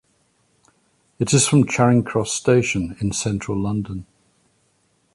[1.19, 4.07] It is from Charing Cross Station in Central London.